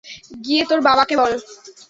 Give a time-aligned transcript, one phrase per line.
[0.45, 1.31] গিয়ে তোর বাবাকে বল।